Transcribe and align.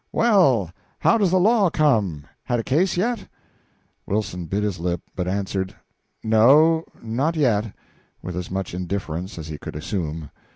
"Well, 0.11 0.71
how 0.97 1.19
does 1.19 1.29
the 1.29 1.37
law 1.39 1.69
come 1.69 2.23
on? 2.25 2.29
Had 2.45 2.59
a 2.59 2.63
case 2.63 2.97
yet?" 2.97 3.27
Wilson 4.07 4.47
bit 4.47 4.63
his 4.63 4.79
lip, 4.79 5.01
but 5.15 5.27
answered, 5.27 5.75
"No 6.23 6.83
not 7.03 7.35
yet," 7.35 7.75
with 8.19 8.35
as 8.35 8.49
much 8.49 8.73
indifference 8.73 9.37
as 9.37 9.49
he 9.49 9.59
could 9.59 9.75
assume. 9.75 10.31